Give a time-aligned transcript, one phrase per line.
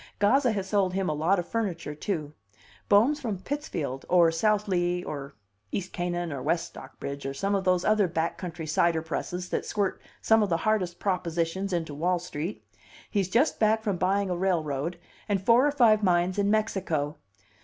[0.17, 2.33] Gazza has sold him a lot of furniture, too.
[2.89, 5.35] Bohm's from Pittsfield, or South Lee, or
[5.71, 9.63] East Canaan, or West Stockbridge, or some of those other back country cider presses that
[9.63, 12.65] squirt some of the hardest propositions into Wall Street.
[13.11, 14.97] He's just back from buying a railroad,
[15.29, 17.17] and four or five mines in Mexico.